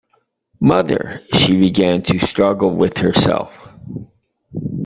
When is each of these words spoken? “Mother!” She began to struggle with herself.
“Mother!” 0.59 1.21
She 1.35 1.55
began 1.55 2.01
to 2.01 2.17
struggle 2.17 2.75
with 2.75 2.97
herself. 2.97 3.71